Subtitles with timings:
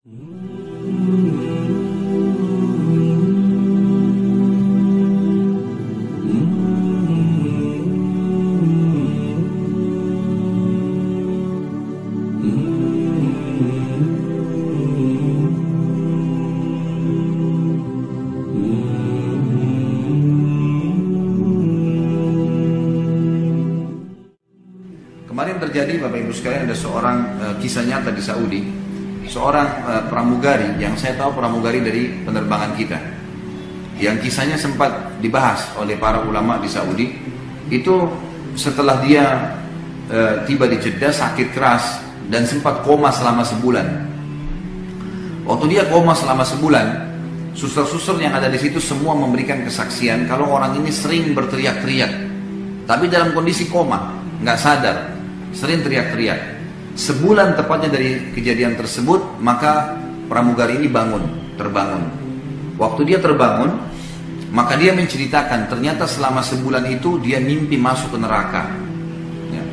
[0.00, 0.16] Kemarin
[25.60, 28.64] terjadi Bapak Ibu sekalian ada seorang uh, kisah nyata di Saudi,
[29.28, 32.98] seorang uh, pramugari yang saya tahu pramugari dari penerbangan kita,
[34.00, 37.06] yang kisahnya sempat dibahas oleh para ulama di Saudi.
[37.70, 38.08] Itu
[38.56, 39.56] setelah dia
[40.10, 43.86] uh, tiba di Jeddah sakit keras dan sempat koma selama sebulan.
[45.46, 46.86] Waktu dia koma selama sebulan,
[47.58, 52.12] suster-suster yang ada di situ semua memberikan kesaksian kalau orang ini sering berteriak-teriak,
[52.86, 55.10] tapi dalam kondisi koma, nggak sadar,
[55.50, 56.59] sering teriak-teriak.
[57.00, 59.96] Sebulan tepatnya dari kejadian tersebut, maka
[60.28, 62.04] pramugari ini bangun, terbangun.
[62.76, 63.72] Waktu dia terbangun,
[64.52, 68.68] maka dia menceritakan ternyata selama sebulan itu dia mimpi masuk ke neraka.
[69.48, 69.64] Ya.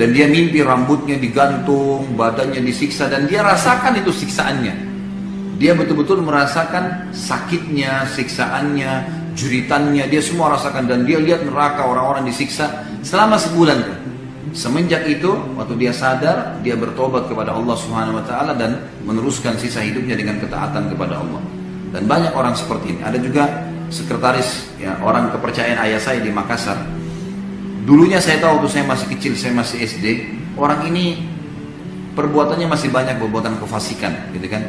[0.00, 4.74] Dan dia mimpi rambutnya digantung, badannya disiksa, dan dia rasakan itu siksaannya.
[5.60, 8.92] Dia betul-betul merasakan sakitnya, siksaannya,
[9.36, 14.08] juritannya, dia semua rasakan dan dia lihat neraka orang-orang disiksa selama sebulan.
[14.56, 19.84] Semenjak itu, waktu dia sadar, dia bertobat kepada Allah Subhanahu wa taala dan meneruskan sisa
[19.84, 21.44] hidupnya dengan ketaatan kepada Allah.
[21.92, 23.00] Dan banyak orang seperti ini.
[23.04, 23.44] Ada juga
[23.92, 26.80] sekretaris ya, orang kepercayaan ayah saya di Makassar.
[27.84, 30.06] Dulunya saya tahu waktu saya masih kecil, saya masih SD,
[30.56, 31.20] orang ini
[32.16, 34.64] perbuatannya masih banyak perbuatan kefasikan, gitu kan.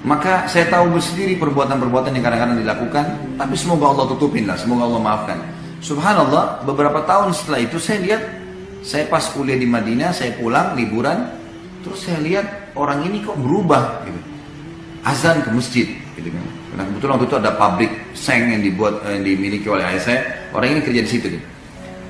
[0.00, 3.04] Maka saya tahu sendiri perbuatan-perbuatan yang kadang-kadang dilakukan,
[3.36, 5.38] tapi semoga Allah tutupin lah, semoga Allah maafkan.
[5.84, 8.22] Subhanallah, beberapa tahun setelah itu saya lihat,
[8.80, 11.28] saya pas kuliah di Madinah, saya pulang liburan,
[11.84, 14.20] terus saya lihat orang ini kok berubah, gitu.
[15.04, 15.86] azan ke masjid,
[16.16, 16.28] gitu.
[16.70, 20.20] Karena kebetulan waktu itu ada pabrik seng yang dibuat, eh, yang dimiliki oleh ayah saya,
[20.56, 21.26] orang ini kerja di situ.
[21.28, 21.46] Gitu.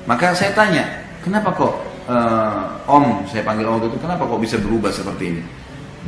[0.07, 0.83] Maka saya tanya,
[1.21, 1.73] kenapa kok
[2.09, 5.41] uh, Om, saya panggil Om itu, kenapa kok bisa berubah seperti ini?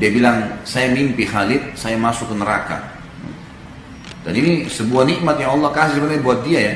[0.01, 2.77] Dia bilang, saya mimpi Khalid, saya masuk ke neraka.
[4.23, 6.73] Dan ini sebuah nikmat yang Allah kasih sebenarnya buat dia ya.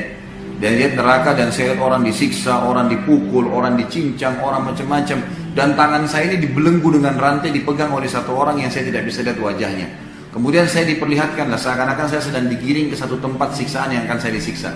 [0.57, 5.21] Dan lihat neraka dan saya lihat orang disiksa, orang dipukul, orang dicincang, orang macam-macam.
[5.53, 9.21] Dan tangan saya ini dibelenggu dengan rantai dipegang oleh satu orang yang saya tidak bisa
[9.21, 9.85] lihat wajahnya.
[10.33, 14.33] Kemudian saya diperlihatkan lah seakan-akan saya sedang digiring ke satu tempat siksaan yang akan saya
[14.37, 14.69] disiksa.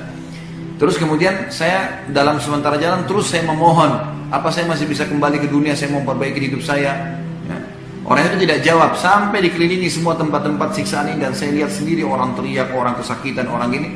[0.82, 3.94] Terus kemudian saya dalam sementara jalan terus saya memohon,
[4.34, 7.22] apa saya masih bisa kembali ke dunia, saya mau perbaiki hidup saya.
[8.02, 12.34] Orang itu tidak jawab sampai dikelilingi semua tempat-tempat siksaan ini dan saya lihat sendiri orang
[12.34, 13.90] teriak, orang kesakitan, orang ini.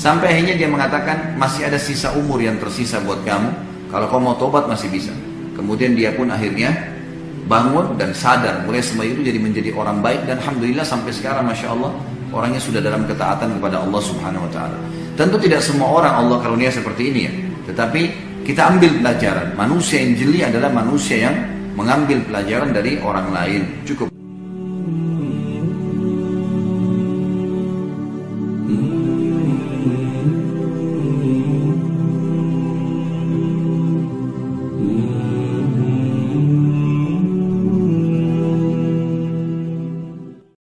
[0.00, 3.52] Sampai akhirnya dia mengatakan masih ada sisa umur yang tersisa buat kamu.
[3.92, 5.12] Kalau kau mau tobat masih bisa.
[5.52, 6.72] Kemudian dia pun akhirnya
[7.44, 8.64] bangun dan sadar.
[8.64, 11.92] Mulai semua itu jadi menjadi orang baik dan alhamdulillah sampai sekarang masya Allah
[12.32, 14.76] orangnya sudah dalam ketaatan kepada Allah Subhanahu Wa Taala.
[15.20, 17.32] Tentu tidak semua orang Allah karunia seperti ini ya.
[17.68, 18.00] Tetapi
[18.48, 19.52] kita ambil pelajaran.
[19.52, 21.36] Manusia yang jeli adalah manusia yang
[21.76, 23.62] mengambil pelajaran dari orang lain.
[23.84, 24.19] Cukup.